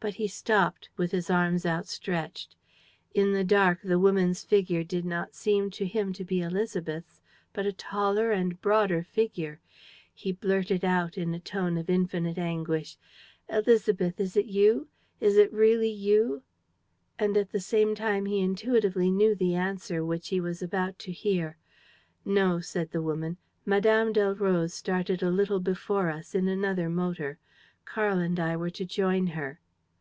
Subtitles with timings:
[0.00, 2.56] But he stopped, with his arms outstretched.
[3.14, 7.22] In the dark, the woman's figure did not seem to him to be Élisabeth's,
[7.54, 9.60] but a taller and broader figure.
[10.12, 12.98] He blurted out, in a tone of infinite anguish:
[13.48, 14.20] "Élisabeth...
[14.20, 14.88] is it you?...
[15.22, 16.42] Is it really you?..."
[17.18, 21.12] And at the same time he intuitively knew the answer which he was about to
[21.12, 21.56] hear:
[22.26, 23.80] "No," said the woman, "Mme.
[24.12, 27.38] Delroze started a little before us, in another motor.
[27.86, 29.60] Karl and I were to join her."